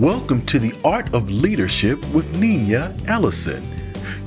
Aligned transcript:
Welcome 0.00 0.44
to 0.46 0.58
the 0.58 0.74
Art 0.84 1.14
of 1.14 1.30
Leadership 1.30 2.04
with 2.12 2.38
Nina 2.38 2.94
Ellison. 3.06 3.66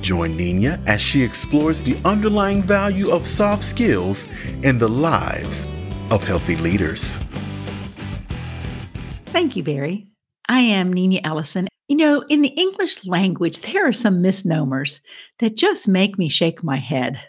Join 0.00 0.36
Nina 0.36 0.82
as 0.86 1.00
she 1.00 1.22
explores 1.22 1.84
the 1.84 1.96
underlying 2.04 2.60
value 2.60 3.12
of 3.12 3.24
soft 3.24 3.62
skills 3.62 4.26
in 4.64 4.78
the 4.78 4.88
lives 4.88 5.68
of 6.10 6.24
healthy 6.24 6.56
leaders. 6.56 7.18
Thank 9.26 9.54
you, 9.54 9.62
Barry. 9.62 10.08
I 10.48 10.58
am 10.58 10.92
Nina 10.92 11.20
Ellison. 11.22 11.68
You 11.86 11.98
know, 11.98 12.24
in 12.28 12.42
the 12.42 12.48
English 12.48 13.06
language, 13.06 13.60
there 13.60 13.86
are 13.86 13.92
some 13.92 14.20
misnomers 14.20 15.00
that 15.38 15.56
just 15.56 15.86
make 15.86 16.18
me 16.18 16.28
shake 16.28 16.64
my 16.64 16.78
head. 16.78 17.22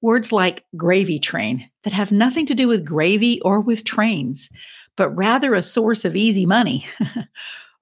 Words 0.00 0.32
like 0.32 0.64
gravy 0.76 1.20
train 1.20 1.70
that 1.84 1.92
have 1.92 2.10
nothing 2.10 2.44
to 2.46 2.56
do 2.56 2.66
with 2.66 2.84
gravy 2.84 3.40
or 3.42 3.60
with 3.60 3.84
trains, 3.84 4.50
but 4.96 5.10
rather 5.10 5.54
a 5.54 5.62
source 5.62 6.04
of 6.04 6.16
easy 6.16 6.44
money. 6.44 6.84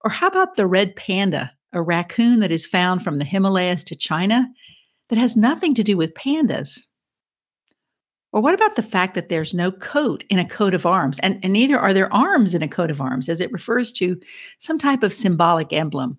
or 0.07 0.09
how 0.09 0.29
about 0.29 0.55
the 0.55 0.69
red 0.69 0.95
panda, 0.95 1.51
a 1.73 1.83
raccoon 1.83 2.39
that 2.39 2.53
is 2.53 2.65
found 2.65 3.03
from 3.03 3.19
the 3.19 3.25
Himalayas 3.25 3.83
to 3.83 3.97
China 3.97 4.49
that 5.09 5.19
has 5.19 5.37
nothing 5.37 5.75
to 5.75 5.83
do 5.83 5.97
with 5.97 6.15
pandas? 6.15 6.79
Or 8.33 8.41
what 8.41 8.55
about 8.55 8.77
the 8.77 8.85
fact 8.85 9.15
that 9.15 9.29
there's 9.29 9.53
no 9.53 9.73
coat 9.73 10.23
in 10.31 10.39
a 10.39 10.49
coat 10.49 10.75
of 10.75 10.87
arms, 10.87 11.19
and, 11.25 11.41
and 11.43 11.53
neither 11.53 11.77
are 11.77 11.93
there 11.93 12.13
arms 12.15 12.55
in 12.55 12.63
a 12.63 12.69
coat 12.69 12.93
of 12.93 13.01
arms, 13.01 13.29
as 13.29 13.41
it 13.41 13.51
refers 13.51 13.91
to 13.95 14.21
some 14.61 14.79
type 14.79 15.03
of 15.03 15.13
symbolic 15.13 15.73
emblem? 15.73 16.19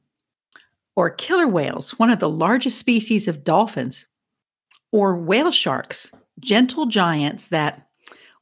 Or 0.98 1.10
killer 1.10 1.48
whales, 1.48 1.92
one 1.92 2.10
of 2.10 2.20
the 2.20 2.30
largest 2.30 2.80
species 2.80 3.30
of 3.30 3.46
dolphins, 3.46 4.06
or 4.92 5.16
whale 5.16 5.52
sharks, 5.52 6.12
gentle 6.42 6.88
giants 6.88 7.48
that 7.48 7.87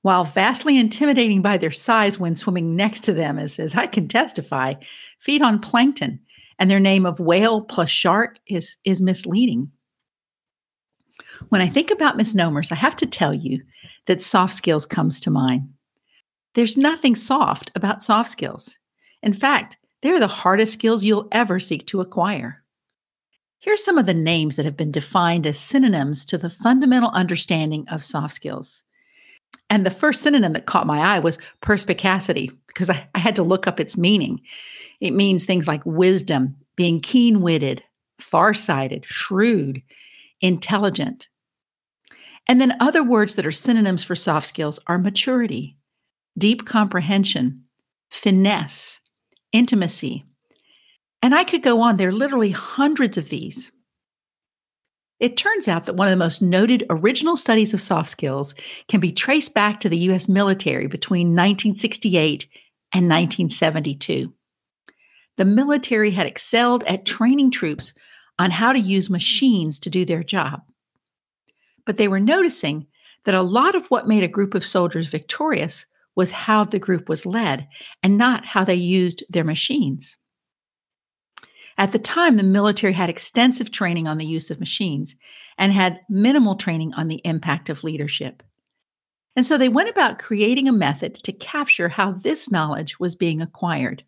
while 0.06 0.24
vastly 0.24 0.78
intimidating 0.78 1.42
by 1.42 1.58
their 1.58 1.72
size 1.72 2.20
when 2.20 2.36
swimming 2.36 2.76
next 2.76 3.00
to 3.00 3.12
them, 3.12 3.40
as, 3.40 3.58
as 3.58 3.74
I 3.74 3.88
can 3.88 4.08
testify, 4.08 4.76
feed 5.18 5.42
on 5.42 5.58
plankton, 5.58 6.20
and 6.60 6.70
their 6.70 6.80
name 6.80 7.08
of 7.08 7.20
whale 7.20 7.62
plus 7.62 7.90
shark 7.90 8.38
is, 8.46 8.78
is 8.86 9.02
misleading. 9.02 9.72
When 11.50 11.60
I 11.60 11.68
think 11.68 11.90
about 11.90 12.18
misnomers, 12.18 12.72
I 12.72 12.76
have 12.76 12.96
to 12.98 13.08
tell 13.08 13.34
you 13.34 13.64
that 14.06 14.22
soft 14.22 14.54
skills 14.54 14.86
comes 14.86 15.20
to 15.22 15.32
mind. 15.32 15.70
There's 16.54 16.78
nothing 16.78 17.16
soft 17.16 17.72
about 17.74 18.04
soft 18.04 18.30
skills. 18.30 18.76
In 19.24 19.34
fact, 19.34 19.78
they're 20.04 20.20
the 20.20 20.28
hardest 20.28 20.74
skills 20.74 21.04
you'll 21.04 21.30
ever 21.32 21.60
seek 21.60 21.88
to 21.88 22.02
acquire. 22.02 22.64
Here 23.58 23.74
are 23.74 23.78
some 23.78 23.98
of 23.98 24.06
the 24.06 24.14
names 24.14 24.56
that 24.58 24.66
have 24.66 24.78
been 24.78 24.92
defined 24.92 25.48
as 25.48 25.58
synonyms 25.58 26.26
to 26.26 26.38
the 26.38 26.52
fundamental 26.52 27.10
understanding 27.10 27.88
of 27.90 28.04
soft 28.04 28.36
skills. 28.36 28.85
And 29.70 29.86
the 29.86 29.92
first 29.92 30.22
synonym 30.22 30.54
that 30.54 30.66
caught 30.66 30.88
my 30.88 31.00
eye 31.00 31.20
was 31.20 31.40
perspicacity, 31.62 32.52
because 32.68 32.90
I, 32.90 33.08
I 33.16 33.20
had 33.20 33.36
to 33.38 33.44
look 33.44 33.68
up 33.68 33.80
its 33.80 33.98
meaning. 33.98 34.42
It 35.02 35.12
means 35.12 35.46
things 35.46 35.68
like 35.68 35.86
wisdom, 35.86 36.56
being 36.76 37.02
keen 37.02 37.42
witted, 37.42 37.84
far-sighted, 38.20 39.06
shrewd, 39.06 39.82
intelligent. 40.42 41.28
And 42.48 42.62
then 42.62 42.78
other 42.80 43.04
words 43.04 43.36
that 43.36 43.46
are 43.46 43.52
synonyms 43.52 44.04
for 44.04 44.16
soft 44.16 44.48
skills 44.48 44.80
are 44.88 44.98
maturity, 44.98 45.78
deep 46.38 46.66
comprehension, 46.66 47.64
finesse, 48.12 49.00
intimacy. 49.52 50.24
And 51.22 51.34
I 51.34 51.44
could 51.44 51.64
go 51.64 51.82
on. 51.82 51.98
There 51.98 52.10
are 52.10 52.14
literally 52.14 52.52
hundreds 52.52 53.18
of 53.18 53.30
these. 53.30 53.72
It 55.20 55.38
turns 55.38 55.68
out 55.68 55.86
that 55.86 55.96
one 55.96 56.08
of 56.08 56.12
the 56.12 56.18
most 56.18 56.42
noted 56.42 56.86
original 56.90 57.38
studies 57.38 57.74
of 57.74 57.82
soft 57.82 58.10
skills 58.10 58.54
can 58.88 59.00
be 59.00 59.14
traced 59.14 59.54
back 59.54 59.80
to 59.80 59.90
the 59.90 59.98
US 60.10 60.28
military 60.28 60.88
between 60.88 61.28
1968 61.28 62.48
and 62.94 63.08
1972. 63.08 64.34
The 65.38 65.46
military 65.46 66.12
had 66.12 66.28
excelled 66.28 66.84
at 66.84 67.06
training 67.06 67.52
troops 67.52 67.94
on 68.38 68.52
how 68.52 68.74
to 68.74 68.80
use 68.80 69.10
machines 69.10 69.80
to 69.80 69.90
do 69.90 70.06
their 70.06 70.24
job. 70.24 70.62
But 71.86 71.98
they 71.98 72.08
were 72.08 72.20
noticing 72.20 72.88
that 73.24 73.36
a 73.36 73.42
lot 73.42 73.76
of 73.76 73.88
what 73.88 74.08
made 74.08 74.24
a 74.24 74.28
group 74.28 74.54
of 74.54 74.66
soldiers 74.66 75.08
victorious 75.08 75.86
was 76.16 76.32
how 76.32 76.64
the 76.64 76.80
group 76.80 77.10
was 77.10 77.26
led 77.26 77.68
and 78.02 78.18
not 78.18 78.46
how 78.46 78.64
they 78.64 78.76
used 78.76 79.24
their 79.30 79.44
machines. 79.44 80.18
At 81.78 81.92
the 81.92 82.00
time, 82.00 82.38
the 82.38 82.44
military 82.44 82.94
had 82.94 83.10
extensive 83.10 83.70
training 83.70 84.08
on 84.08 84.18
the 84.18 84.26
use 84.26 84.50
of 84.50 84.60
machines 84.60 85.16
and 85.58 85.74
had 85.74 86.00
minimal 86.10 86.56
training 86.56 86.94
on 86.94 87.08
the 87.08 87.22
impact 87.26 87.70
of 87.70 87.84
leadership. 87.84 88.44
And 89.36 89.46
so 89.46 89.58
they 89.58 89.68
went 89.68 89.90
about 89.90 90.20
creating 90.20 90.70
a 90.70 90.74
method 90.74 91.16
to 91.16 91.34
capture 91.34 91.90
how 91.90 92.14
this 92.14 92.50
knowledge 92.50 93.00
was 93.00 93.16
being 93.16 93.42
acquired. 93.42 94.04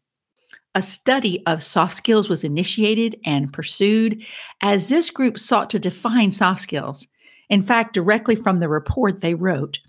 A 0.73 0.81
study 0.81 1.43
of 1.45 1.63
soft 1.63 1.95
skills 1.95 2.29
was 2.29 2.43
initiated 2.43 3.19
and 3.25 3.51
pursued 3.51 4.23
as 4.61 4.87
this 4.87 5.09
group 5.09 5.37
sought 5.37 5.69
to 5.71 5.79
define 5.79 6.31
soft 6.31 6.61
skills. 6.61 7.07
In 7.49 7.61
fact, 7.61 7.93
directly 7.93 8.35
from 8.35 8.59
the 8.59 8.69
report 8.69 9.19
they 9.19 9.33
wrote, 9.33 9.79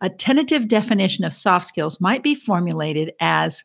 a 0.00 0.08
tentative 0.08 0.68
definition 0.68 1.24
of 1.24 1.34
soft 1.34 1.66
skills 1.66 2.00
might 2.00 2.22
be 2.22 2.34
formulated 2.34 3.12
as 3.20 3.64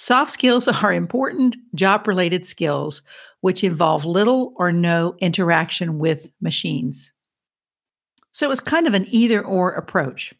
Soft 0.00 0.30
skills 0.30 0.68
are 0.84 0.92
important 0.92 1.56
job 1.74 2.06
related 2.06 2.46
skills 2.46 3.02
which 3.40 3.64
involve 3.64 4.04
little 4.04 4.52
or 4.54 4.70
no 4.70 5.16
interaction 5.18 5.98
with 5.98 6.30
machines. 6.40 7.10
So 8.30 8.46
it 8.46 8.48
was 8.48 8.60
kind 8.60 8.86
of 8.86 8.94
an 8.94 9.06
either 9.08 9.44
or 9.44 9.72
approach. 9.72 10.32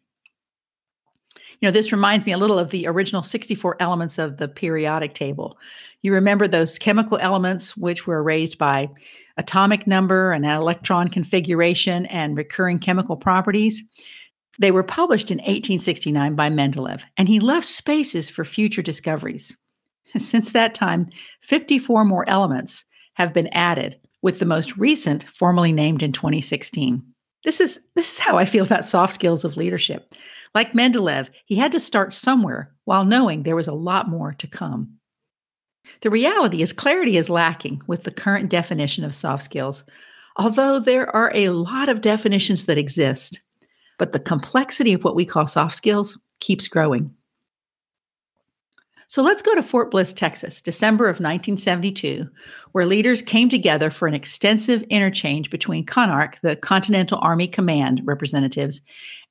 You 1.61 1.67
know, 1.67 1.73
this 1.73 1.91
reminds 1.91 2.25
me 2.25 2.31
a 2.31 2.39
little 2.39 2.57
of 2.57 2.71
the 2.71 2.87
original 2.87 3.25
64 3.25 3.77
elements 3.81 4.17
of 4.17 4.37
the 4.37 4.47
periodic 4.47 5.15
table. 5.15 5.59
You 6.03 6.13
remember 6.15 6.47
those 6.47 6.79
chemical 6.79 7.19
elements 7.19 7.77
which 7.77 8.07
were 8.07 8.23
arranged 8.23 8.59
by 8.59 8.91
atomic 9.39 9.89
number 9.89 10.31
and 10.31 10.47
electron 10.47 11.09
configuration 11.09 12.07
and 12.07 12.37
recurring 12.37 12.79
chemical 12.79 13.17
properties? 13.17 13.83
They 14.59 14.71
were 14.71 14.83
published 14.83 15.31
in 15.31 15.39
1869 15.39 16.35
by 16.35 16.51
Mendeleev, 16.51 17.03
and 17.17 17.29
he 17.29 17.41
left 17.41 17.67
spaces 17.67 18.29
for 18.29 18.45
future 18.45 18.83
discoveries. 18.83 19.57
Since 20.17 20.53
that 20.53 20.75
time, 20.75 21.09
54 21.43 22.05
more 22.05 22.29
elements 22.29 22.85
have 23.15 23.33
been 23.33 23.49
added, 23.49 24.01
with 24.23 24.41
the 24.41 24.47
most 24.47 24.77
recent 24.77 25.25
formally 25.25 25.73
named 25.73 26.03
in 26.03 26.13
2016. 26.13 27.03
This 27.45 27.61
is 27.61 27.81
this 27.95 28.15
is 28.15 28.19
how 28.19 28.37
I 28.37 28.45
feel 28.45 28.65
about 28.65 28.85
soft 28.85 29.13
skills 29.13 29.45
of 29.45 29.57
leadership. 29.57 30.13
Like 30.55 30.73
Mendeleev, 30.73 31.31
he 31.47 31.57
had 31.57 31.73
to 31.73 31.81
start 31.81 32.13
somewhere 32.13 32.75
while 32.85 33.05
knowing 33.05 33.43
there 33.43 33.57
was 33.57 33.69
a 33.69 33.73
lot 33.73 34.09
more 34.09 34.33
to 34.35 34.47
come. 34.47 34.99
The 36.01 36.11
reality 36.11 36.63
is 36.63 36.73
clarity 36.73 37.17
is 37.17 37.31
lacking 37.31 37.83
with 37.87 38.05
the 38.05 38.11
current 38.11 38.51
definition 38.51 39.05
of 39.05 39.15
soft 39.15 39.43
skills, 39.43 39.85
although 40.37 40.81
there 40.81 41.15
are 41.15 41.31
a 41.35 41.51
lot 41.51 41.89
of 41.89 42.01
definitions 42.01 42.65
that 42.65 42.79
exist. 42.79 43.41
But 43.99 44.13
the 44.13 44.21
complexity 44.21 44.93
of 44.93 45.05
what 45.05 45.17
we 45.17 45.25
call 45.25 45.47
soft 45.47 45.75
skills 45.75 46.19
keeps 46.41 46.69
growing. 46.69 47.15
So 49.11 49.23
let's 49.23 49.41
go 49.41 49.55
to 49.55 49.63
Fort 49.63 49.91
Bliss, 49.91 50.13
Texas, 50.13 50.61
December 50.61 51.05
of 51.05 51.15
1972, 51.15 52.29
where 52.73 52.85
leaders 52.85 53.23
came 53.23 53.49
together 53.49 53.89
for 53.89 54.07
an 54.07 54.13
extensive 54.13 54.83
interchange 54.85 55.49
between 55.49 55.87
CONARC, 55.87 56.39
the 56.41 56.57
Continental 56.57 57.19
Army 57.23 57.49
Command 57.49 58.03
representatives, 58.05 58.83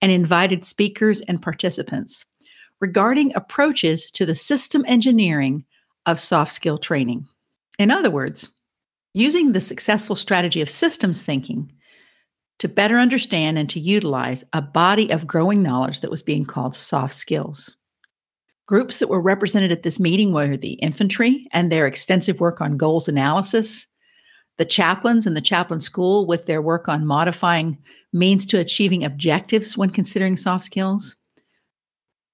and 0.01 0.11
invited 0.11 0.65
speakers 0.65 1.21
and 1.21 1.43
participants 1.43 2.25
regarding 2.81 3.35
approaches 3.35 4.09
to 4.11 4.25
the 4.25 4.33
system 4.33 4.83
engineering 4.87 5.63
of 6.07 6.19
soft 6.19 6.51
skill 6.51 6.79
training. 6.79 7.27
In 7.77 7.91
other 7.91 8.09
words, 8.09 8.49
using 9.13 9.51
the 9.51 9.61
successful 9.61 10.15
strategy 10.15 10.61
of 10.61 10.69
systems 10.71 11.21
thinking 11.21 11.71
to 12.59 12.67
better 12.67 12.97
understand 12.97 13.57
and 13.57 13.69
to 13.69 13.79
utilize 13.79 14.43
a 14.53 14.61
body 14.61 15.11
of 15.11 15.27
growing 15.27 15.61
knowledge 15.61 16.01
that 16.01 16.11
was 16.11 16.21
being 16.21 16.45
called 16.45 16.75
soft 16.75 17.13
skills. 17.13 17.75
Groups 18.67 18.99
that 18.99 19.09
were 19.09 19.21
represented 19.21 19.71
at 19.71 19.83
this 19.83 19.99
meeting 19.99 20.33
were 20.33 20.57
the 20.57 20.73
infantry 20.73 21.47
and 21.53 21.71
their 21.71 21.87
extensive 21.87 22.39
work 22.39 22.59
on 22.59 22.77
goals 22.77 23.07
analysis, 23.07 23.87
the 24.57 24.65
chaplains 24.65 25.27
and 25.27 25.37
the 25.37 25.41
chaplain 25.41 25.79
school 25.79 26.25
with 26.25 26.47
their 26.47 26.61
work 26.61 26.89
on 26.89 27.05
modifying 27.05 27.77
means 28.11 28.45
to 28.47 28.59
achieving 28.59 29.03
objectives 29.03 29.77
when 29.77 29.91
considering 29.91 30.35
soft 30.35 30.63
skills. 30.63 31.15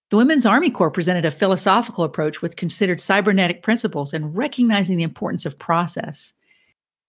The 0.10 0.18
Women's 0.18 0.46
Army 0.46 0.70
Corps 0.70 0.92
presented 0.92 1.26
a 1.26 1.32
philosophical 1.32 2.04
approach 2.04 2.42
which 2.42 2.56
considered 2.56 3.02
cybernetic 3.02 3.62
principles 3.62 4.14
and 4.14 4.36
recognizing 4.36 4.98
the 4.98 5.04
importance 5.04 5.46
of 5.46 5.60
process. 5.60 6.34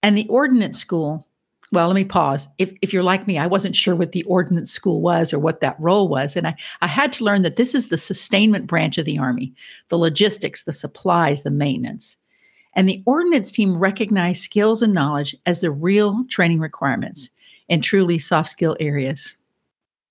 And 0.02 0.19
the 0.19 0.26
Ordnance 0.28 0.78
School 0.78 1.28
well, 1.75 1.88
let 1.88 1.94
me 1.94 2.05
pause. 2.05 2.49
If, 2.59 2.73
if 2.81 2.93
you're 2.93 3.03
like 3.03 3.26
me, 3.26 3.38
I 3.38 3.47
wasn't 3.47 3.76
sure 3.76 3.94
what 3.94 4.12
the 4.12 4.25
ordnance 4.25 4.71
school 4.71 5.00
was 5.00 5.32
or 5.32 5.38
what 5.38 5.61
that 5.61 5.79
role 5.79 6.09
was. 6.09 6.37
And 6.37 6.47
I, 6.47 6.56
I 6.81 6.87
had 6.87 7.12
to 7.15 7.25
learn 7.25 7.43
that 7.43 7.56
this 7.56 7.75
is 7.75 7.88
the 7.88 7.99
sustainment 7.99 8.67
branch 8.67 8.97
of 8.97 9.05
the 9.05 9.19
Army, 9.19 9.53
the 9.88 9.99
logistics, 9.99 10.65
the 10.65 10.73
supplies, 10.73 11.43
the 11.43 11.50
maintenance. 11.50 12.17
And 12.75 12.88
the 12.88 13.03
ordnance 13.06 13.53
team 13.53 13.76
recognized 13.76 14.43
skills 14.43 14.82
and 14.82 14.94
knowledge 14.94 15.37
as 15.47 15.61
the 15.61 15.71
real 15.71 16.25
training 16.29 16.61
requirements 16.61 17.31
in 17.69 17.81
truly 17.81 18.19
soft 18.19 18.50
skill 18.50 18.77
areas. 18.81 19.37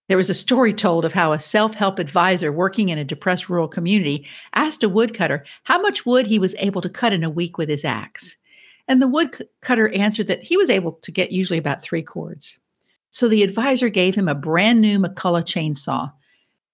There 0.10 0.18
was 0.18 0.30
a 0.30 0.36
story 0.36 0.74
told 0.74 1.06
of 1.06 1.14
how 1.14 1.32
a 1.32 1.40
self 1.40 1.76
help 1.76 1.98
advisor 1.98 2.52
working 2.52 2.90
in 2.90 2.98
a 2.98 3.06
depressed 3.06 3.50
rural 3.50 3.68
community 3.68 4.28
asked 4.54 4.84
a 4.84 4.90
woodcutter 4.90 5.46
how 5.64 5.82
much 5.82 6.06
wood 6.06 6.28
he 6.28 6.40
was 6.40 6.56
able 6.60 6.82
to 6.82 6.90
cut 6.90 7.14
in 7.14 7.24
a 7.24 7.30
week 7.30 7.58
with 7.58 7.70
his 7.70 7.86
axe. 7.86 8.36
And 8.88 9.02
the 9.02 9.08
woodcutter 9.08 9.90
answered 9.90 10.28
that 10.28 10.44
he 10.44 10.58
was 10.58 10.70
able 10.70 10.94
to 10.94 11.12
get 11.12 11.32
usually 11.32 11.60
about 11.60 11.82
three 11.82 12.04
cords. 12.04 12.60
So 13.12 13.28
the 13.28 13.44
advisor 13.44 13.90
gave 13.90 14.16
him 14.16 14.28
a 14.28 14.36
brand 14.36 14.82
new 14.82 15.00
McCulloch 15.00 15.46
chainsaw 15.46 16.12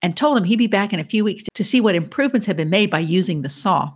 and 0.01 0.15
told 0.15 0.37
him 0.37 0.45
he'd 0.45 0.55
be 0.55 0.67
back 0.67 0.93
in 0.93 0.99
a 0.99 1.03
few 1.03 1.23
weeks 1.23 1.43
to 1.53 1.63
see 1.63 1.81
what 1.81 1.95
improvements 1.95 2.47
had 2.47 2.57
been 2.57 2.69
made 2.69 2.89
by 2.89 2.99
using 2.99 3.41
the 3.41 3.49
saw. 3.49 3.91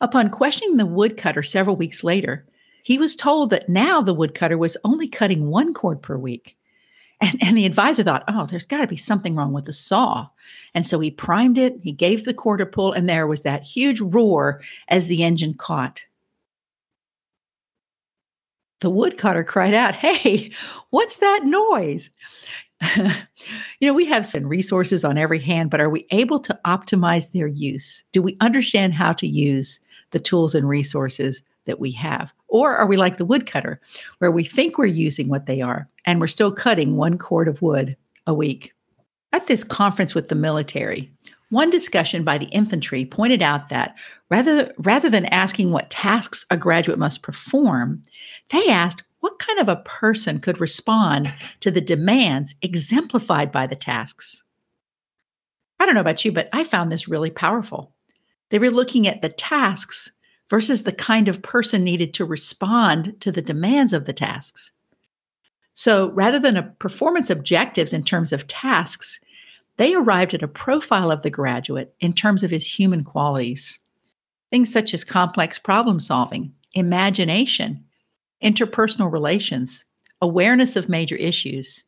Upon 0.00 0.30
questioning 0.30 0.76
the 0.76 0.86
woodcutter 0.86 1.42
several 1.42 1.76
weeks 1.76 2.04
later, 2.04 2.46
he 2.84 2.98
was 2.98 3.16
told 3.16 3.50
that 3.50 3.68
now 3.68 4.00
the 4.00 4.14
woodcutter 4.14 4.56
was 4.56 4.76
only 4.84 5.08
cutting 5.08 5.48
one 5.48 5.74
cord 5.74 6.02
per 6.02 6.16
week. 6.16 6.57
And, 7.20 7.36
and 7.42 7.58
the 7.58 7.66
advisor 7.66 8.04
thought, 8.04 8.24
oh, 8.28 8.46
there's 8.46 8.66
got 8.66 8.80
to 8.80 8.86
be 8.86 8.96
something 8.96 9.34
wrong 9.34 9.52
with 9.52 9.64
the 9.64 9.72
saw. 9.72 10.28
And 10.74 10.86
so 10.86 11.00
he 11.00 11.10
primed 11.10 11.58
it, 11.58 11.78
he 11.82 11.92
gave 11.92 12.24
the 12.24 12.34
cord 12.34 12.60
a 12.60 12.66
pull, 12.66 12.92
and 12.92 13.08
there 13.08 13.26
was 13.26 13.42
that 13.42 13.64
huge 13.64 14.00
roar 14.00 14.60
as 14.88 15.06
the 15.06 15.24
engine 15.24 15.54
caught. 15.54 16.04
The 18.80 18.90
woodcutter 18.90 19.42
cried 19.42 19.74
out, 19.74 19.94
Hey, 19.94 20.52
what's 20.90 21.16
that 21.16 21.40
noise? 21.44 22.10
you 22.96 23.88
know, 23.88 23.94
we 23.94 24.04
have 24.04 24.24
some 24.24 24.46
resources 24.46 25.04
on 25.04 25.18
every 25.18 25.40
hand, 25.40 25.70
but 25.70 25.80
are 25.80 25.90
we 25.90 26.06
able 26.12 26.38
to 26.38 26.58
optimize 26.64 27.32
their 27.32 27.48
use? 27.48 28.04
Do 28.12 28.22
we 28.22 28.36
understand 28.40 28.94
how 28.94 29.12
to 29.14 29.26
use 29.26 29.80
the 30.12 30.20
tools 30.20 30.54
and 30.54 30.68
resources 30.68 31.42
that 31.64 31.80
we 31.80 31.90
have? 31.92 32.32
Or 32.48 32.76
are 32.76 32.86
we 32.86 32.96
like 32.96 33.18
the 33.18 33.24
woodcutter, 33.24 33.80
where 34.18 34.30
we 34.30 34.44
think 34.44 34.78
we're 34.78 34.86
using 34.86 35.28
what 35.28 35.46
they 35.46 35.60
are 35.60 35.88
and 36.06 36.20
we're 36.20 36.26
still 36.26 36.52
cutting 36.52 36.96
one 36.96 37.18
cord 37.18 37.48
of 37.48 37.60
wood 37.60 37.96
a 38.26 38.34
week? 38.34 38.72
At 39.32 39.46
this 39.46 39.64
conference 39.64 40.14
with 40.14 40.28
the 40.28 40.34
military, 40.34 41.12
one 41.50 41.70
discussion 41.70 42.24
by 42.24 42.38
the 42.38 42.46
infantry 42.46 43.04
pointed 43.04 43.42
out 43.42 43.68
that 43.68 43.94
rather, 44.30 44.72
rather 44.78 45.10
than 45.10 45.26
asking 45.26 45.70
what 45.70 45.90
tasks 45.90 46.46
a 46.50 46.56
graduate 46.56 46.98
must 46.98 47.22
perform, 47.22 48.02
they 48.50 48.68
asked 48.68 49.02
what 49.20 49.38
kind 49.38 49.58
of 49.58 49.68
a 49.68 49.76
person 49.76 50.40
could 50.40 50.60
respond 50.60 51.32
to 51.60 51.70
the 51.70 51.80
demands 51.80 52.54
exemplified 52.62 53.50
by 53.50 53.66
the 53.66 53.76
tasks. 53.76 54.42
I 55.80 55.86
don't 55.86 55.94
know 55.94 56.00
about 56.00 56.24
you, 56.24 56.32
but 56.32 56.48
I 56.52 56.64
found 56.64 56.90
this 56.90 57.08
really 57.08 57.30
powerful. 57.30 57.92
They 58.50 58.58
were 58.58 58.70
looking 58.70 59.06
at 59.06 59.22
the 59.22 59.28
tasks 59.28 60.10
versus 60.50 60.82
the 60.82 60.92
kind 60.92 61.28
of 61.28 61.42
person 61.42 61.84
needed 61.84 62.14
to 62.14 62.24
respond 62.24 63.20
to 63.20 63.30
the 63.30 63.42
demands 63.42 63.92
of 63.92 64.04
the 64.06 64.12
tasks. 64.12 64.70
So 65.74 66.10
rather 66.10 66.38
than 66.38 66.56
a 66.56 66.62
performance 66.62 67.30
objectives 67.30 67.92
in 67.92 68.02
terms 68.02 68.32
of 68.32 68.46
tasks, 68.46 69.20
they 69.76 69.94
arrived 69.94 70.34
at 70.34 70.42
a 70.42 70.48
profile 70.48 71.10
of 71.10 71.22
the 71.22 71.30
graduate 71.30 71.94
in 72.00 72.12
terms 72.12 72.42
of 72.42 72.50
his 72.50 72.66
human 72.66 73.04
qualities. 73.04 73.78
Things 74.50 74.72
such 74.72 74.92
as 74.92 75.04
complex 75.04 75.58
problem 75.58 76.00
solving, 76.00 76.52
imagination, 76.74 77.84
interpersonal 78.42 79.12
relations, 79.12 79.84
awareness 80.20 80.74
of 80.74 80.88
major 80.88 81.16
issues, 81.16 81.84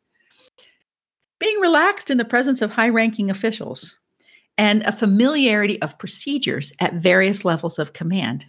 being 1.41 1.59
relaxed 1.59 2.11
in 2.11 2.19
the 2.19 2.25
presence 2.25 2.63
of 2.63 2.71
high 2.71 2.91
ranking 2.91 3.31
officials, 3.31 3.97
and 4.61 4.83
a 4.83 4.93
familiarity 4.93 5.81
of 5.81 5.99
procedures 5.99 6.71
at 6.81 6.93
various 6.93 7.47
levels 7.47 7.79
of 7.79 7.95
command. 7.95 8.45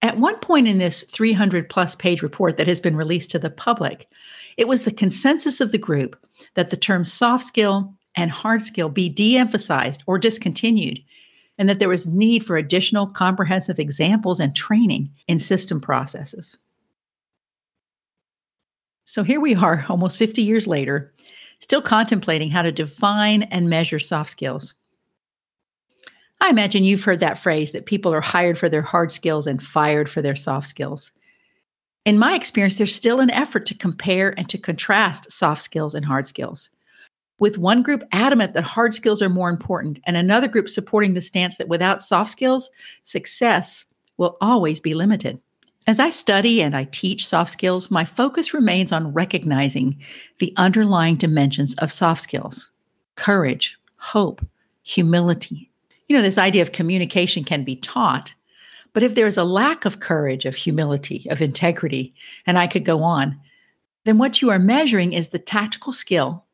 At 0.00 0.18
one 0.18 0.38
point 0.38 0.66
in 0.66 0.78
this 0.78 1.04
300 1.10 1.68
plus 1.68 1.94
page 1.94 2.22
report 2.22 2.56
that 2.56 2.66
has 2.66 2.80
been 2.80 2.96
released 2.96 3.30
to 3.32 3.38
the 3.38 3.50
public, 3.50 4.08
it 4.56 4.66
was 4.66 4.84
the 4.84 4.92
consensus 4.92 5.60
of 5.60 5.72
the 5.72 5.78
group 5.78 6.18
that 6.54 6.70
the 6.70 6.76
terms 6.76 7.12
soft 7.12 7.44
skill 7.44 7.92
and 8.16 8.30
hard 8.30 8.62
skill 8.62 8.88
be 8.88 9.10
de 9.10 9.36
emphasized 9.36 10.02
or 10.06 10.18
discontinued, 10.18 10.98
and 11.58 11.68
that 11.68 11.78
there 11.78 11.90
was 11.90 12.08
need 12.08 12.46
for 12.46 12.56
additional 12.56 13.06
comprehensive 13.06 13.78
examples 13.78 14.40
and 14.40 14.56
training 14.56 15.10
in 15.28 15.38
system 15.38 15.82
processes. 15.82 16.56
So 19.04 19.22
here 19.22 19.40
we 19.40 19.54
are, 19.54 19.84
almost 19.90 20.18
50 20.18 20.40
years 20.40 20.66
later, 20.66 21.12
still 21.62 21.80
contemplating 21.80 22.50
how 22.50 22.62
to 22.62 22.72
define 22.72 23.44
and 23.44 23.70
measure 23.70 24.00
soft 24.00 24.30
skills. 24.30 24.74
I 26.40 26.50
imagine 26.50 26.82
you've 26.82 27.04
heard 27.04 27.20
that 27.20 27.38
phrase 27.38 27.70
that 27.70 27.86
people 27.86 28.12
are 28.12 28.20
hired 28.20 28.58
for 28.58 28.68
their 28.68 28.82
hard 28.82 29.12
skills 29.12 29.46
and 29.46 29.62
fired 29.62 30.10
for 30.10 30.20
their 30.20 30.34
soft 30.34 30.66
skills. 30.66 31.12
In 32.04 32.18
my 32.18 32.34
experience, 32.34 32.76
there's 32.78 32.94
still 32.94 33.20
an 33.20 33.30
effort 33.30 33.64
to 33.66 33.78
compare 33.78 34.36
and 34.36 34.48
to 34.48 34.58
contrast 34.58 35.30
soft 35.30 35.62
skills 35.62 35.94
and 35.94 36.04
hard 36.04 36.26
skills. 36.26 36.68
With 37.38 37.58
one 37.58 37.82
group 37.82 38.02
adamant 38.10 38.54
that 38.54 38.64
hard 38.64 38.92
skills 38.92 39.22
are 39.22 39.28
more 39.28 39.48
important, 39.48 40.00
and 40.04 40.16
another 40.16 40.48
group 40.48 40.68
supporting 40.68 41.14
the 41.14 41.20
stance 41.20 41.58
that 41.58 41.68
without 41.68 42.02
soft 42.02 42.32
skills, 42.32 42.70
success 43.04 43.86
will 44.16 44.36
always 44.40 44.80
be 44.80 44.94
limited. 44.94 45.40
As 45.86 45.98
I 45.98 46.10
study 46.10 46.62
and 46.62 46.76
I 46.76 46.84
teach 46.84 47.26
soft 47.26 47.50
skills, 47.50 47.90
my 47.90 48.04
focus 48.04 48.54
remains 48.54 48.92
on 48.92 49.12
recognizing 49.12 49.98
the 50.38 50.52
underlying 50.56 51.16
dimensions 51.16 51.74
of 51.74 51.90
soft 51.90 52.22
skills 52.22 52.70
courage, 53.16 53.76
hope, 53.96 54.46
humility. 54.82 55.70
You 56.08 56.16
know, 56.16 56.22
this 56.22 56.38
idea 56.38 56.62
of 56.62 56.72
communication 56.72 57.44
can 57.44 57.64
be 57.64 57.76
taught, 57.76 58.34
but 58.92 59.02
if 59.02 59.14
there's 59.14 59.36
a 59.36 59.44
lack 59.44 59.84
of 59.84 60.00
courage, 60.00 60.44
of 60.44 60.54
humility, 60.54 61.26
of 61.30 61.42
integrity, 61.42 62.14
and 62.46 62.58
I 62.58 62.66
could 62.66 62.84
go 62.84 63.02
on, 63.02 63.40
then 64.04 64.18
what 64.18 64.40
you 64.40 64.50
are 64.50 64.58
measuring 64.58 65.12
is 65.12 65.28
the 65.28 65.38
tactical 65.38 65.92
skill 65.92 66.44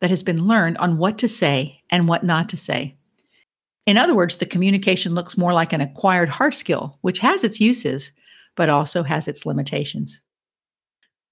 that 0.00 0.10
has 0.10 0.22
been 0.22 0.46
learned 0.46 0.78
on 0.78 0.98
what 0.98 1.18
to 1.18 1.28
say 1.28 1.82
and 1.90 2.08
what 2.08 2.24
not 2.24 2.48
to 2.50 2.56
say. 2.56 2.96
In 3.90 3.98
other 3.98 4.14
words, 4.14 4.36
the 4.36 4.46
communication 4.46 5.16
looks 5.16 5.36
more 5.36 5.52
like 5.52 5.72
an 5.72 5.80
acquired 5.80 6.28
hard 6.28 6.54
skill, 6.54 6.96
which 7.00 7.18
has 7.18 7.42
its 7.42 7.58
uses, 7.58 8.12
but 8.54 8.68
also 8.68 9.02
has 9.02 9.26
its 9.26 9.44
limitations. 9.44 10.22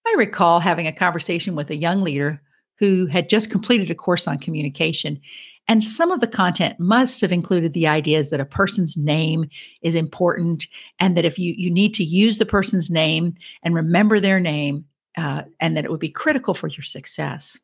I 0.05 0.17
recall 0.19 0.59
having 0.59 0.89
a 0.89 0.93
conversation 0.93 1.55
with 1.55 1.71
a 1.71 1.77
young 1.77 2.03
leader 2.03 2.43
who 2.81 3.07
had 3.07 3.29
just 3.29 3.53
completed 3.53 3.93
a 3.93 3.95
course 3.95 4.27
on 4.27 4.41
communication. 4.41 5.21
And 5.69 5.85
some 5.85 6.11
of 6.11 6.19
the 6.19 6.27
content 6.27 6.81
must 6.81 7.21
have 7.21 7.31
included 7.31 7.75
the 7.75 7.87
ideas 7.87 8.31
that 8.31 8.41
a 8.41 8.45
person's 8.45 8.97
name 8.97 9.49
is 9.81 9.95
important 9.95 10.67
and 10.99 11.17
that 11.17 11.25
if 11.25 11.39
you, 11.39 11.55
you 11.57 11.71
need 11.71 11.95
to 11.95 12.03
use 12.03 12.39
the 12.39 12.45
person's 12.45 12.91
name 12.91 13.37
and 13.63 13.73
remember 13.73 14.19
their 14.19 14.41
name, 14.41 14.85
uh, 15.17 15.43
and 15.61 15.77
that 15.77 15.85
it 15.85 15.93
would 15.93 16.01
be 16.01 16.11
critical 16.11 16.55
for 16.55 16.67
your 16.67 16.83
success. 16.83 17.57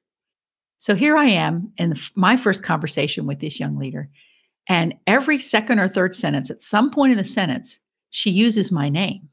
So 0.79 0.95
here 0.95 1.17
I 1.17 1.31
am 1.31 1.73
in 1.79 1.91
the, 1.91 2.11
my 2.15 2.37
first 2.37 2.63
conversation 2.63 3.27
with 3.27 3.41
this 3.41 3.59
young 3.59 3.77
leader. 3.77 4.09
And 4.69 4.95
every 5.07 5.39
second 5.39 5.79
or 5.79 5.89
third 5.89 6.15
sentence, 6.15 6.51
at 6.51 6.63
some 6.63 6.91
point 6.91 7.13
in 7.13 7.19
the 7.19 7.25
sentence, 7.25 7.79
she 8.11 8.31
uses 8.31 8.73
my 8.73 8.89
name. 8.89 9.29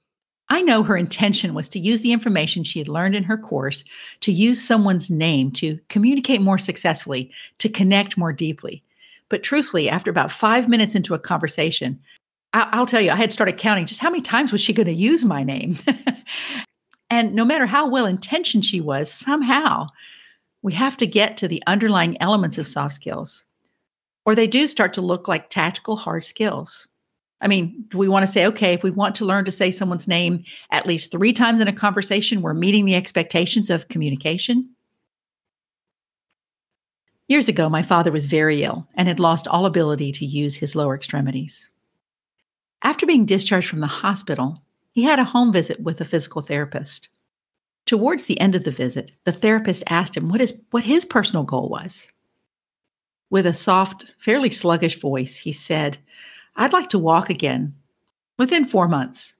I 0.49 0.61
know 0.61 0.83
her 0.83 0.97
intention 0.97 1.53
was 1.53 1.69
to 1.69 1.79
use 1.79 2.01
the 2.01 2.11
information 2.11 2.65
she 2.65 2.79
had 2.79 2.89
learned 2.89 3.15
in 3.15 3.23
her 3.23 3.37
course 3.37 3.85
to 4.19 4.33
use 4.33 4.61
someone's 4.61 5.09
name 5.09 5.49
to 5.51 5.79
communicate 5.87 6.41
more 6.41 6.57
successfully, 6.57 7.31
to 7.59 7.69
connect 7.69 8.17
more 8.17 8.33
deeply. 8.33 8.83
But 9.29 9.43
truthfully, 9.43 9.89
after 9.89 10.11
about 10.11 10.29
five 10.29 10.67
minutes 10.67 10.93
into 10.93 11.13
a 11.13 11.19
conversation, 11.19 12.01
I- 12.51 12.77
will 12.77 12.85
tell 12.85 12.99
you, 12.99 13.11
I 13.11 13.15
had 13.15 13.31
started 13.31 13.57
counting 13.57 13.85
just 13.85 14.01
how 14.01 14.09
many 14.09 14.21
times 14.21 14.51
was 14.51 14.59
she 14.59 14.73
going 14.73 14.87
to 14.87 14.93
use 14.93 15.23
my 15.23 15.41
name. 15.41 15.77
and 17.09 17.33
no 17.33 17.45
matter 17.45 17.65
how 17.65 17.87
well 17.89 18.05
intentioned 18.05 18.65
she 18.65 18.81
was, 18.81 19.09
somehow 19.09 19.87
we 20.61 20.73
have 20.73 20.97
to 20.97 21.07
get 21.07 21.37
to 21.37 21.47
the 21.47 21.63
underlying 21.65 22.21
elements 22.21 22.57
of 22.57 22.67
soft 22.67 22.95
skills 22.95 23.45
or 24.31 24.35
they 24.35 24.47
do 24.47 24.65
start 24.65 24.93
to 24.93 25.01
look 25.01 25.27
like 25.27 25.49
tactical 25.49 25.97
hard 25.97 26.23
skills. 26.23 26.87
I 27.41 27.49
mean, 27.49 27.83
do 27.89 27.97
we 27.97 28.07
want 28.07 28.25
to 28.25 28.31
say, 28.31 28.45
okay, 28.45 28.71
if 28.73 28.81
we 28.81 28.89
want 28.89 29.13
to 29.15 29.25
learn 29.25 29.43
to 29.43 29.51
say 29.51 29.71
someone's 29.71 30.07
name 30.07 30.45
at 30.69 30.85
least 30.85 31.11
three 31.11 31.33
times 31.33 31.59
in 31.59 31.67
a 31.67 31.73
conversation, 31.73 32.41
we're 32.41 32.53
meeting 32.53 32.85
the 32.85 32.95
expectations 32.95 33.69
of 33.69 33.89
communication? 33.89 34.69
Years 37.27 37.49
ago, 37.49 37.67
my 37.67 37.81
father 37.81 38.09
was 38.09 38.25
very 38.25 38.63
ill 38.63 38.87
and 38.95 39.09
had 39.09 39.19
lost 39.19 39.49
all 39.49 39.65
ability 39.65 40.13
to 40.13 40.25
use 40.25 40.55
his 40.55 40.77
lower 40.77 40.95
extremities. 40.95 41.69
After 42.81 43.05
being 43.05 43.25
discharged 43.25 43.67
from 43.67 43.81
the 43.81 43.87
hospital, 43.87 44.63
he 44.93 45.03
had 45.03 45.19
a 45.19 45.25
home 45.25 45.51
visit 45.51 45.81
with 45.81 45.99
a 45.99 46.05
physical 46.05 46.41
therapist. 46.41 47.09
Towards 47.85 48.27
the 48.27 48.39
end 48.39 48.55
of 48.55 48.63
the 48.63 48.71
visit, 48.71 49.11
the 49.25 49.33
therapist 49.33 49.83
asked 49.87 50.15
him 50.15 50.29
what 50.29 50.39
his, 50.39 50.57
what 50.69 50.85
his 50.85 51.03
personal 51.03 51.43
goal 51.43 51.67
was. 51.67 52.09
With 53.31 53.47
a 53.47 53.53
soft, 53.53 54.13
fairly 54.19 54.49
sluggish 54.49 54.99
voice, 54.99 55.37
he 55.37 55.53
said, 55.53 55.97
I'd 56.55 56.73
like 56.73 56.89
to 56.89 56.99
walk 56.99 57.29
again 57.29 57.73
within 58.37 58.65
four 58.65 58.87
months. 58.89 59.33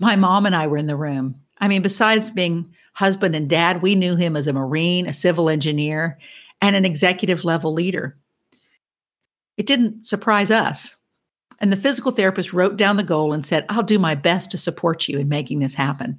My 0.00 0.16
mom 0.16 0.46
and 0.46 0.54
I 0.54 0.66
were 0.66 0.76
in 0.76 0.88
the 0.88 0.96
room. 0.96 1.36
I 1.58 1.68
mean, 1.68 1.80
besides 1.80 2.28
being 2.28 2.74
husband 2.94 3.36
and 3.36 3.48
dad, 3.48 3.82
we 3.82 3.94
knew 3.94 4.16
him 4.16 4.36
as 4.36 4.48
a 4.48 4.52
Marine, 4.52 5.06
a 5.06 5.12
civil 5.12 5.48
engineer, 5.48 6.18
and 6.60 6.74
an 6.74 6.84
executive 6.84 7.44
level 7.44 7.72
leader. 7.72 8.16
It 9.56 9.66
didn't 9.66 10.04
surprise 10.04 10.50
us. 10.50 10.96
And 11.60 11.70
the 11.70 11.76
physical 11.76 12.10
therapist 12.10 12.52
wrote 12.52 12.76
down 12.76 12.96
the 12.96 13.04
goal 13.04 13.32
and 13.32 13.46
said, 13.46 13.64
I'll 13.68 13.84
do 13.84 13.98
my 13.98 14.16
best 14.16 14.50
to 14.50 14.58
support 14.58 15.06
you 15.06 15.20
in 15.20 15.28
making 15.28 15.60
this 15.60 15.74
happen. 15.74 16.18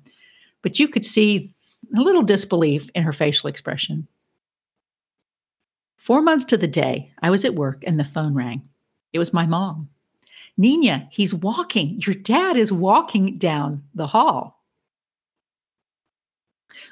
But 0.62 0.80
you 0.80 0.88
could 0.88 1.06
see 1.06 1.54
a 1.94 2.00
little 2.00 2.24
disbelief 2.24 2.90
in 2.96 3.04
her 3.04 3.12
facial 3.12 3.50
expression. 3.50 4.08
Four 6.02 6.24
months 6.24 6.46
to 6.46 6.58
the 6.58 6.68
day, 6.68 7.12
I 7.22 7.30
was 7.30 7.46
at 7.46 7.54
work 7.54 7.84
and 7.86 8.00
the 8.00 8.04
phone 8.04 8.34
rang. 8.34 8.64
It 9.14 9.20
was 9.20 9.34
my 9.34 9.46
mom. 9.46 9.90
Nina, 10.58 11.08
he's 11.12 11.32
walking. 11.32 12.02
Your 12.04 12.16
dad 12.16 12.58
is 12.58 12.72
walking 12.72 13.38
down 13.38 13.84
the 13.94 14.08
hall. 14.08 14.64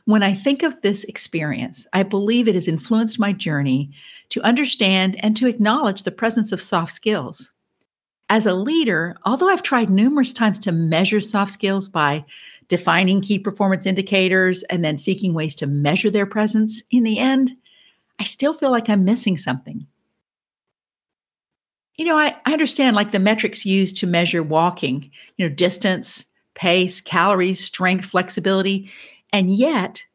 When 0.05 0.21
I 0.21 0.35
think 0.35 0.61
of 0.61 0.83
this 0.83 1.05
experience, 1.05 1.87
I 1.91 2.03
believe 2.03 2.47
it 2.47 2.53
has 2.53 2.67
influenced 2.67 3.17
my 3.17 3.33
journey 3.33 3.89
to 4.29 4.43
understand 4.43 5.15
and 5.23 5.35
to 5.37 5.47
acknowledge 5.47 6.03
the 6.03 6.11
presence 6.11 6.51
of 6.51 6.61
soft 6.61 6.91
skills. 6.91 7.49
As 8.29 8.45
a 8.45 8.53
leader, 8.53 9.17
although 9.25 9.49
I've 9.49 9.63
tried 9.63 9.89
numerous 9.89 10.33
times 10.33 10.59
to 10.59 10.71
measure 10.71 11.19
soft 11.19 11.51
skills 11.51 11.87
by 11.87 12.25
defining 12.67 13.21
key 13.21 13.39
performance 13.39 13.87
indicators 13.87 14.61
and 14.69 14.85
then 14.85 14.99
seeking 14.99 15.33
ways 15.33 15.55
to 15.55 15.65
measure 15.65 16.11
their 16.11 16.27
presence, 16.27 16.83
in 16.91 17.03
the 17.03 17.17
end, 17.17 17.55
I 18.19 18.23
still 18.23 18.53
feel 18.53 18.69
like 18.69 18.89
I'm 18.89 19.05
missing 19.05 19.37
something. 19.37 19.87
You 21.95 22.05
know, 22.05 22.17
I, 22.17 22.35
I 22.45 22.53
understand 22.53 22.95
like 22.95 23.11
the 23.11 23.19
metrics 23.19 23.65
used 23.65 23.97
to 23.97 24.07
measure 24.07 24.43
walking, 24.43 25.11
you 25.37 25.47
know, 25.47 25.53
distance, 25.53 26.25
pace, 26.53 27.01
calories, 27.01 27.59
strength, 27.63 28.05
flexibility. 28.05 28.89
And 29.31 29.51
yet, 29.51 30.05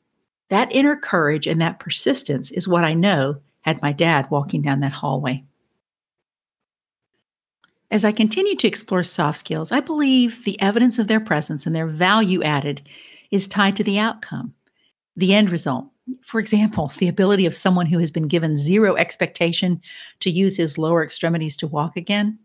that 0.51 0.73
inner 0.73 0.97
courage 0.97 1.47
and 1.47 1.61
that 1.61 1.81
persistence 1.81 2.51
is 2.51 2.69
what 2.69 2.85
I 2.85 2.93
know 2.95 3.41
had 3.63 3.81
my 3.81 3.93
dad 3.93 4.31
walking 4.31 4.61
down 4.61 4.81
that 4.81 4.93
hallway. 4.93 5.45
As 7.91 8.05
I 8.05 8.13
continue 8.13 8.57
to 8.57 8.69
explore 8.69 9.03
soft 9.03 9.39
skills, 9.39 9.71
I 9.73 9.81
believe 9.81 10.45
the 10.45 10.61
evidence 10.61 10.99
of 10.99 11.07
their 11.07 11.21
presence 11.21 11.65
and 11.65 11.75
their 11.75 11.87
value 11.87 12.43
added 12.43 12.89
is 13.31 13.49
tied 13.49 13.77
to 13.77 13.85
the 13.85 13.99
outcome, 13.99 14.55
the 15.17 15.35
end 15.35 15.51
result. 15.51 15.87
For 16.23 16.39
example, 16.39 16.93
the 16.99 17.09
ability 17.09 17.47
of 17.47 17.55
someone 17.55 17.87
who 17.87 17.99
has 17.99 18.11
been 18.11 18.29
given 18.29 18.57
zero 18.57 18.95
expectation 18.97 19.81
to 20.21 20.31
use 20.31 20.57
his 20.57 20.77
lower 20.77 21.03
extremities 21.03 21.57
to 21.59 21.67
walk 21.67 21.97
again, 21.97 22.39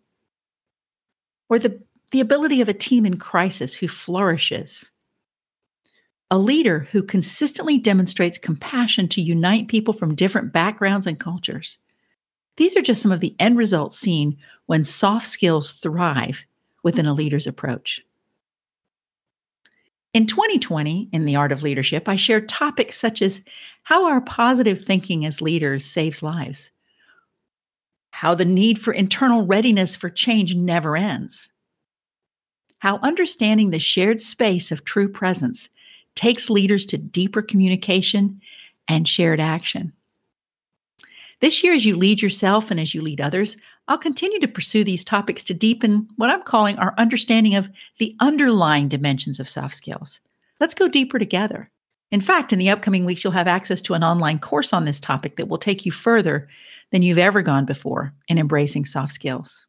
or 1.50 1.60
the, 1.60 1.82
the 2.12 2.22
ability 2.22 2.62
of 2.62 2.70
a 2.70 2.74
team 2.74 3.06
in 3.06 3.18
crisis 3.18 3.76
who 3.76 3.88
flourishes 3.88 4.92
a 6.32 6.38
leader 6.38 6.88
who 6.92 7.02
consistently 7.02 7.78
demonstrates 7.78 8.38
compassion 8.38 9.08
to 9.10 9.22
unite 9.22 9.68
people 9.68 9.94
from 9.94 10.16
different 10.16 10.54
backgrounds 10.54 11.08
and 11.08 11.20
cultures. 11.20 11.80
These 12.58 12.76
are 12.76 12.82
just 12.82 13.02
some 13.02 13.12
of 13.12 13.20
the 13.20 13.36
end 13.40 13.58
results 13.58 13.98
seen 13.98 14.38
when 14.68 14.84
soft 14.84 15.26
skills 15.26 15.74
thrive 15.74 16.46
within 16.84 17.06
a 17.06 17.14
leader's 17.14 17.48
approach. 17.48 18.06
In 20.20 20.28
2020, 20.28 21.08
in 21.14 21.24
The 21.24 21.38
Art 21.38 21.54
of 21.54 21.64
Leadership, 21.64 22.10
I 22.10 22.18
shared 22.18 22.50
topics 22.50 22.98
such 22.98 23.22
as 23.22 23.42
how 23.84 24.06
our 24.06 24.20
positive 24.20 24.84
thinking 24.84 25.26
as 25.26 25.42
leaders 25.42 25.86
saves 25.86 26.22
lives, 26.22 26.72
how 28.12 28.36
the 28.36 28.44
need 28.44 28.82
for 28.82 28.92
internal 28.92 29.48
readiness 29.48 29.96
for 29.96 30.10
change 30.10 30.56
never 30.56 30.98
ends, 30.98 31.48
how 32.80 32.98
understanding 32.98 33.70
the 33.70 33.80
shared 33.80 34.20
space 34.20 34.74
of 34.74 34.84
true 34.84 35.08
presence 35.08 35.70
takes 36.16 36.50
leaders 36.50 36.86
to 36.88 36.98
deeper 36.98 37.42
communication 37.42 38.42
and 38.90 39.08
shared 39.08 39.40
action. 39.40 39.94
This 41.40 41.64
year, 41.64 41.72
as 41.72 41.86
you 41.86 41.96
lead 41.96 42.22
yourself 42.22 42.72
and 42.72 42.80
as 42.82 42.94
you 42.94 43.02
lead 43.02 43.22
others, 43.22 43.56
I'll 43.90 43.98
continue 43.98 44.40
to 44.40 44.48
pursue 44.48 44.84
these 44.84 45.04
topics 45.04 45.44
to 45.46 45.54
deepen 45.56 46.08
what 46.16 46.30
I'm 46.30 46.44
calling 46.44 46.78
our 46.78 46.94
understanding 47.00 47.56
of 47.56 47.72
the 47.98 48.16
underlying 48.20 48.88
dimensions 48.88 49.40
of 49.40 49.50
soft 49.50 49.74
skills. 49.74 50.22
Let's 50.60 50.76
go 50.76 50.88
deeper 50.88 51.18
together. 51.18 51.72
In 52.12 52.22
fact, 52.22 52.54
in 52.54 52.60
the 52.60 52.70
upcoming 52.70 53.04
weeks, 53.04 53.24
you'll 53.24 53.34
have 53.34 53.48
access 53.48 53.82
to 53.82 53.96
an 53.96 54.04
online 54.04 54.38
course 54.38 54.74
on 54.74 54.86
this 54.86 55.00
topic 55.00 55.38
that 55.38 55.48
will 55.48 55.58
take 55.58 55.88
you 55.88 55.92
further 55.92 56.48
than 56.92 57.02
you've 57.02 57.18
ever 57.18 57.42
gone 57.42 57.66
before 57.66 58.14
in 58.28 58.38
embracing 58.38 58.86
soft 58.86 59.12
skills. 59.12 59.66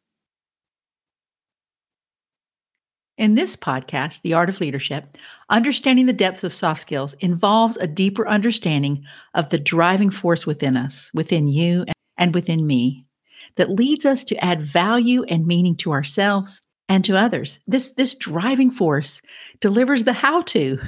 In 3.17 3.33
this 3.33 3.55
podcast, 3.55 4.21
The 4.21 4.35
Art 4.35 4.49
of 4.49 4.59
Leadership, 4.59 5.17
understanding 5.49 6.05
the 6.05 6.13
depths 6.13 6.43
of 6.43 6.53
soft 6.53 6.81
skills 6.81 7.13
involves 7.15 7.77
a 7.77 7.87
deeper 7.87 8.27
understanding 8.27 9.03
of 9.33 9.49
the 9.49 9.59
driving 9.59 10.11
force 10.11 10.45
within 10.45 10.77
us, 10.77 11.09
within 11.13 11.47
you, 11.47 11.85
and 12.17 12.33
within 12.33 12.65
me, 12.65 13.05
that 13.55 13.69
leads 13.69 14.05
us 14.05 14.23
to 14.25 14.43
add 14.43 14.61
value 14.61 15.23
and 15.23 15.45
meaning 15.45 15.75
to 15.77 15.91
ourselves 15.91 16.61
and 16.89 17.05
to 17.05 17.17
others. 17.17 17.59
This, 17.65 17.91
this 17.91 18.15
driving 18.15 18.69
force 18.69 19.21
delivers 19.61 20.03
the 20.03 20.13
how 20.13 20.41
to 20.41 20.79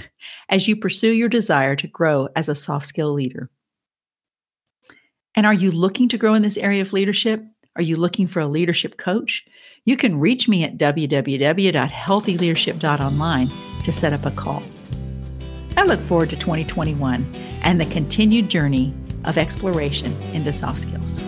as 0.50 0.67
you 0.67 0.75
pursue 0.75 1.12
your 1.12 1.29
desire 1.29 1.75
to 1.77 1.88
grow 1.88 2.27
as 2.36 2.50
a 2.50 2.55
soft 2.55 2.86
skill 2.86 3.13
leader. 3.13 3.50
And 5.36 5.45
are 5.45 5.53
you 5.53 5.72
looking 5.72 6.10
to 6.10 6.17
grow 6.17 6.33
in 6.33 6.41
this 6.41 6.57
area 6.57 6.81
of 6.81 6.91
leadership? 6.93 7.43
Are 7.75 7.81
you 7.81 7.95
looking 7.95 8.27
for 8.27 8.41
a 8.41 8.48
leadership 8.48 8.98
coach? 8.98 9.45
You 9.86 9.98
can 9.98 10.19
reach 10.19 10.48
me 10.48 10.63
at 10.63 10.77
www.healthyleadership.online 10.77 13.50
to 13.83 13.91
set 13.91 14.13
up 14.13 14.25
a 14.25 14.31
call. 14.31 14.63
I 15.75 15.83
look 15.83 16.00
forward 16.01 16.29
to 16.29 16.36
2021 16.36 17.25
and 17.62 17.81
the 17.81 17.86
continued 17.86 18.50
journey 18.50 18.93
of 19.25 19.38
exploration 19.38 20.13
into 20.33 20.53
soft 20.53 20.79
skills. 20.79 21.22